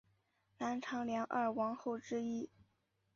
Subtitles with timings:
[0.57, 2.49] 南朝梁二王后之一。